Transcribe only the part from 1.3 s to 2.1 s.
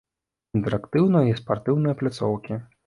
і спартыўныя